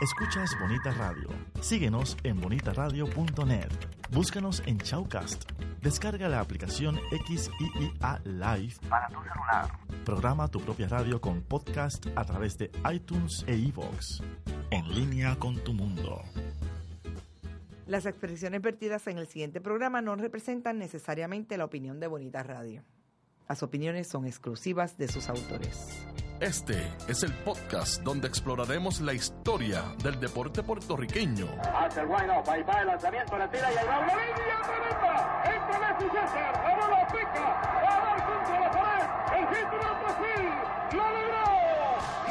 [0.00, 1.28] Escuchas Bonita Radio.
[1.60, 3.68] Síguenos en bonitaradio.net.
[4.10, 5.44] Búscanos en Chaucast.
[5.82, 9.70] Descarga la aplicación XIIA Live para tu celular.
[10.06, 14.22] Programa tu propia radio con podcast a través de iTunes e iVoox.
[14.70, 16.22] En línea con tu mundo.
[17.86, 22.84] Las expresiones vertidas en el siguiente programa no representan necesariamente la opinión de Bonita Radio.
[23.50, 26.06] Las opiniones son exclusivas de sus autores.
[26.40, 31.46] Este es el podcast donde exploraremos la historia del deporte puertorriqueño.
[31.74, 35.42] Hace el wind-up, ahí va el lanzamiento, la tira y el doble línea tremenda.
[35.44, 37.44] Entra Messi César, la bola pica,
[37.84, 39.08] va a dar contra la pared.
[39.36, 40.48] El título de Brasil,
[40.92, 41.44] lo logró,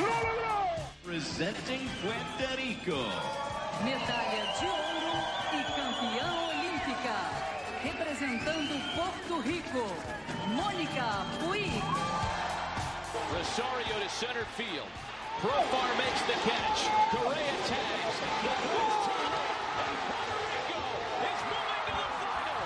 [0.00, 0.56] lo logró.
[1.04, 2.98] Presenting Puerto Rico.
[3.84, 5.16] Medalha de ouro
[5.52, 7.16] e campeã olímpica.
[7.84, 9.84] Representando Porto Rico,
[10.56, 12.37] Mônica Puig.
[13.48, 14.88] Rosario to center field.
[15.40, 16.80] Profar makes the catch.
[17.10, 18.16] Correa tags.
[18.42, 19.32] The Twins turn
[19.84, 20.80] and Puerto Rico
[21.28, 22.58] is moving to the final.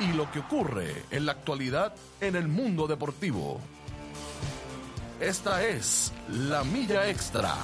[0.00, 3.60] Y lo que ocurre en la actualidad en el mundo deportivo.
[5.20, 7.54] Esta es la milla extra.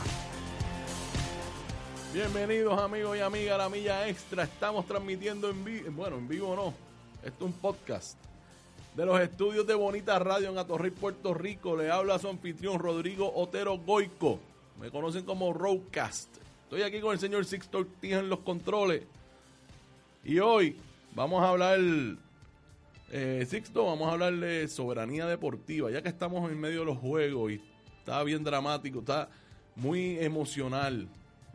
[2.15, 4.45] Bienvenidos amigos y amigas a la milla extra.
[4.45, 6.73] Estamos transmitiendo en vivo, bueno, en vivo no.
[7.27, 8.17] Esto es un podcast
[8.95, 11.77] de los estudios de Bonita Radio en Atorrey, Puerto Rico.
[11.77, 14.39] Le habla su anfitrión Rodrigo Otero Goico.
[14.81, 16.29] Me conocen como Roadcast.
[16.65, 19.03] Estoy aquí con el señor Sixto Ortiz en los controles.
[20.25, 20.77] Y hoy
[21.15, 21.79] vamos a hablar,
[23.11, 25.91] eh, Sixto, vamos a hablar de soberanía deportiva.
[25.91, 27.63] Ya que estamos en medio de los juegos y
[27.99, 29.31] está bien dramático, está
[29.75, 31.09] muy emocional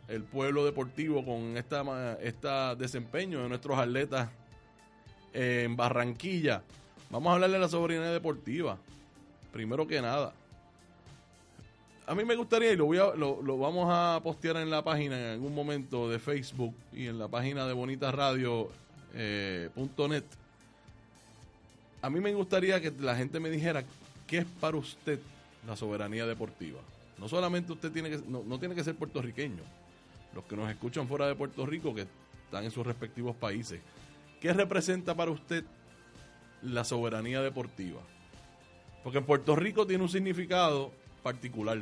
[0.08, 4.28] el pueblo deportivo con esta, esta desempeño de nuestros atletas
[5.32, 6.62] en Barranquilla.
[7.10, 8.78] Vamos a hablar de la soberanía deportiva.
[9.52, 10.32] Primero que nada.
[12.06, 14.82] A mí me gustaría, y lo, voy a, lo, lo vamos a postear en la
[14.82, 18.72] página en algún momento de Facebook y en la página de bonitasradio.net.
[19.14, 19.70] Eh,
[22.00, 23.84] a mí me gustaría que la gente me dijera
[24.26, 25.18] qué es para usted
[25.66, 26.80] la soberanía deportiva.
[27.18, 29.62] No solamente usted tiene que, no, no tiene que ser puertorriqueño.
[30.34, 32.06] Los que nos escuchan fuera de Puerto Rico, que
[32.44, 33.80] están en sus respectivos países.
[34.40, 35.64] ¿Qué representa para usted
[36.62, 38.00] la soberanía deportiva?
[39.02, 40.92] Porque en Puerto Rico tiene un significado
[41.22, 41.78] particular.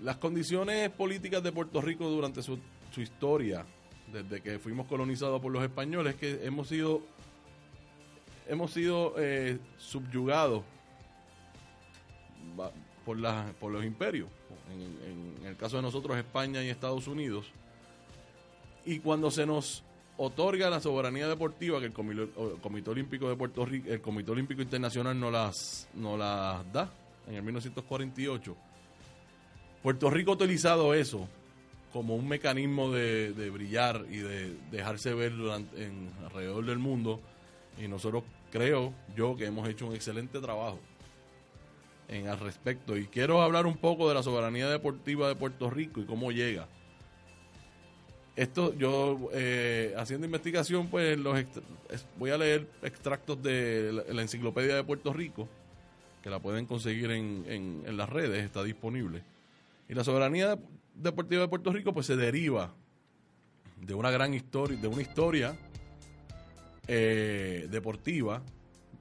[0.00, 2.58] Las condiciones políticas de Puerto Rico durante su,
[2.92, 3.64] su historia,
[4.12, 7.02] desde que fuimos colonizados por los españoles, que hemos sido
[8.46, 10.62] hemos sido eh, subyugados
[13.06, 14.28] por, la, por los imperios.
[14.70, 17.46] En- en el caso de nosotros, España y Estados Unidos.
[18.84, 19.82] Y cuando se nos
[20.16, 25.18] otorga la soberanía deportiva que el Comité, Olímpico de Puerto Rico, el Comité Olímpico Internacional
[25.18, 26.90] no las, no las da
[27.26, 28.56] en el 1948,
[29.82, 31.28] Puerto Rico ha utilizado eso
[31.92, 37.20] como un mecanismo de, de brillar y de dejarse ver durante, en, alrededor del mundo.
[37.78, 40.80] Y nosotros creo yo que hemos hecho un excelente trabajo
[42.08, 42.96] en al respecto.
[42.96, 46.66] Y quiero hablar un poco de la soberanía deportiva de Puerto Rico y cómo llega.
[48.36, 51.44] Esto, yo eh, haciendo investigación, pues los
[52.18, 55.48] voy a leer extractos de la, enciclopedia de Puerto Rico,
[56.22, 59.22] que la pueden conseguir en, en, en las redes, está disponible.
[59.88, 60.58] Y la soberanía
[60.94, 62.74] deportiva de Puerto Rico, pues se deriva
[63.80, 65.56] de una gran historia, de una historia
[66.86, 68.42] eh, deportiva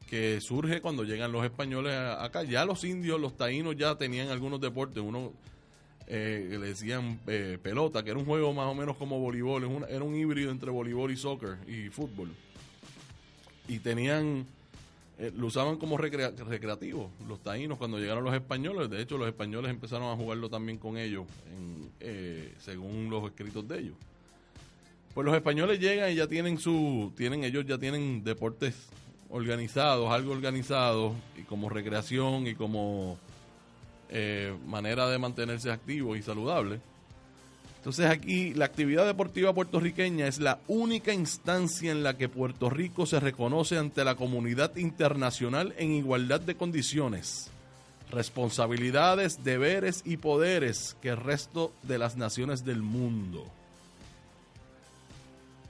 [0.07, 2.43] que surge cuando llegan los españoles acá.
[2.43, 5.33] Ya los indios, los taínos ya tenían algunos deportes, uno
[6.08, 9.69] eh, le decían eh, pelota, que era un juego más o menos como voleibol, es
[9.69, 12.30] un- era un híbrido entre voleibol y soccer y fútbol.
[13.68, 14.46] Y tenían,
[15.19, 19.28] eh, lo usaban como recrea- recreativo, los taínos cuando llegaron los españoles, de hecho los
[19.28, 21.25] españoles empezaron a jugarlo también con ellos,
[21.56, 23.96] en, eh, según los escritos de ellos.
[25.14, 28.75] Pues los españoles llegan y ya tienen su, tienen ellos ya tienen deportes
[29.30, 33.17] organizados, algo organizados y como recreación y como
[34.15, 36.79] eh, manera de mantenerse activos y saludables.
[37.77, 43.07] Entonces aquí la actividad deportiva puertorriqueña es la única instancia en la que Puerto Rico
[43.07, 47.49] se reconoce ante la comunidad internacional en igualdad de condiciones,
[48.11, 53.47] responsabilidades, deberes y poderes que el resto de las naciones del mundo.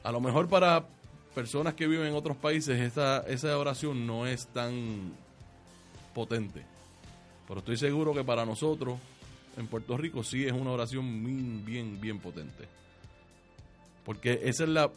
[0.03, 0.83] A lo mejor para
[1.33, 5.13] personas que viven en otros países esta, esa oración no es tan
[6.13, 6.72] potente.
[7.47, 8.99] Pero estoy seguro que para nosotros
[9.57, 12.67] en Puerto Rico sí es una oración bien, bien, bien potente.
[14.05, 14.89] Porque esa es la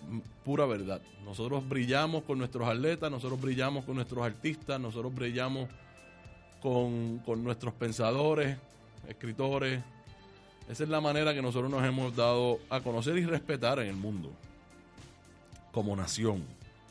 [0.45, 1.01] pura verdad.
[1.25, 5.69] Nosotros brillamos con nuestros atletas, nosotros brillamos con nuestros artistas, nosotros brillamos
[6.61, 8.57] con, con nuestros pensadores,
[9.09, 9.83] escritores,
[10.69, 13.97] Esa es la manera que nosotros nos hemos dado a conocer y respetar en el
[13.97, 14.33] mundo,
[15.71, 16.43] como nación,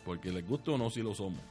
[0.06, 1.42] porque les guste o no si lo somos.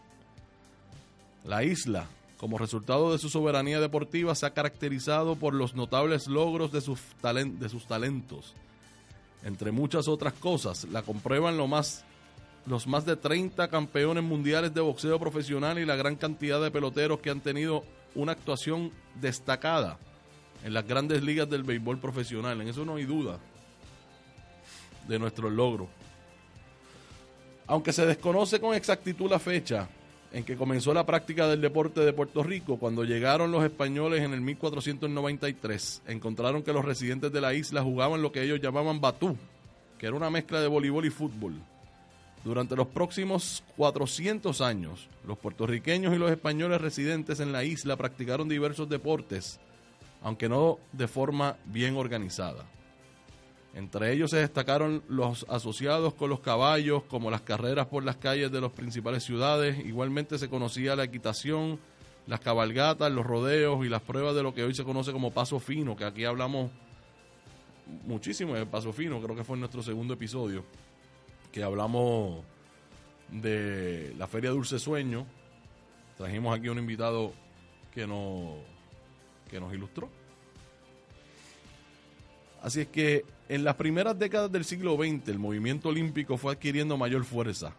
[1.44, 2.06] La isla,
[2.38, 7.00] como resultado de su soberanía deportiva, se ha caracterizado por los notables logros de sus,
[7.22, 8.54] de sus talentos.
[9.44, 12.04] Entre muchas otras cosas, la comprueban lo más,
[12.66, 17.20] los más de 30 campeones mundiales de boxeo profesional y la gran cantidad de peloteros
[17.20, 17.84] que han tenido
[18.14, 18.90] una actuación
[19.20, 19.98] destacada
[20.64, 22.60] en las grandes ligas del béisbol profesional.
[22.60, 23.38] En eso no hay duda
[25.06, 25.88] de nuestros logros.
[27.66, 29.88] Aunque se desconoce con exactitud la fecha
[30.34, 34.32] en que comenzó la práctica del deporte de Puerto Rico, cuando llegaron los españoles en
[34.32, 39.36] el 1493, encontraron que los residentes de la isla jugaban lo que ellos llamaban batú,
[39.96, 41.54] que era una mezcla de voleibol y fútbol.
[42.42, 48.48] Durante los próximos 400 años, los puertorriqueños y los españoles residentes en la isla practicaron
[48.48, 49.60] diversos deportes,
[50.20, 52.64] aunque no de forma bien organizada.
[53.74, 58.52] Entre ellos se destacaron los asociados con los caballos, como las carreras por las calles
[58.52, 59.84] de las principales ciudades.
[59.84, 61.80] Igualmente se conocía la equitación,
[62.28, 65.58] las cabalgatas, los rodeos y las pruebas de lo que hoy se conoce como paso
[65.58, 66.70] fino, que aquí hablamos
[68.06, 70.64] muchísimo de paso fino, creo que fue en nuestro segundo episodio,
[71.50, 72.44] que hablamos
[73.30, 75.26] de la Feria Dulce Sueño.
[76.16, 77.32] Trajimos aquí un invitado
[77.92, 78.54] que nos,
[79.50, 80.08] que nos ilustró.
[82.64, 86.96] Así es que en las primeras décadas del siglo XX el movimiento olímpico fue adquiriendo
[86.96, 87.74] mayor fuerza,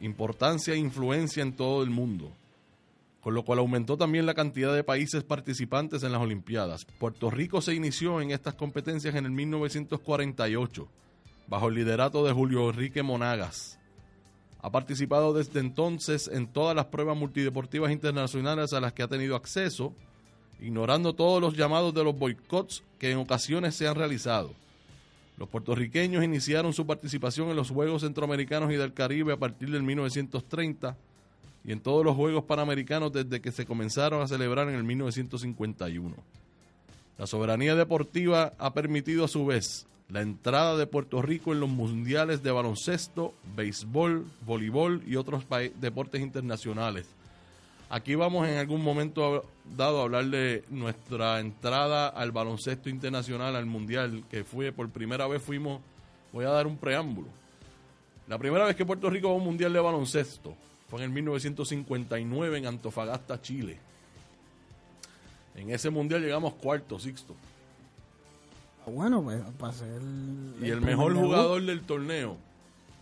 [0.00, 2.30] importancia e influencia en todo el mundo,
[3.20, 6.84] con lo cual aumentó también la cantidad de países participantes en las Olimpiadas.
[7.00, 10.86] Puerto Rico se inició en estas competencias en el 1948,
[11.48, 13.80] bajo el liderato de Julio Enrique Monagas.
[14.60, 19.34] Ha participado desde entonces en todas las pruebas multideportivas internacionales a las que ha tenido
[19.34, 19.92] acceso,
[20.62, 24.54] ignorando todos los llamados de los boicots que en ocasiones se han realizado.
[25.36, 29.82] Los puertorriqueños iniciaron su participación en los Juegos Centroamericanos y del Caribe a partir del
[29.82, 30.96] 1930
[31.64, 36.14] y en todos los Juegos Panamericanos desde que se comenzaron a celebrar en el 1951.
[37.18, 41.70] La soberanía deportiva ha permitido a su vez la entrada de Puerto Rico en los
[41.70, 45.44] mundiales de baloncesto, béisbol, voleibol y otros
[45.80, 47.06] deportes internacionales.
[47.92, 49.44] Aquí vamos en algún momento
[49.76, 55.26] dado a hablar de nuestra entrada al baloncesto internacional, al mundial, que fue por primera
[55.26, 55.82] vez fuimos,
[56.32, 57.28] voy a dar un preámbulo.
[58.28, 60.56] La primera vez que Puerto Rico va a un mundial de baloncesto
[60.88, 63.78] fue en el 1959 en Antofagasta, Chile.
[65.54, 67.36] En ese mundial llegamos cuarto, sexto.
[68.86, 70.00] Bueno, pues para ser.
[70.62, 72.38] Y el mejor jugador del torneo,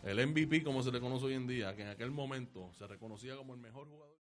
[0.03, 3.37] el MVP como se le conoce hoy en día, que en aquel momento se reconocía
[3.37, 4.30] como el mejor jugador.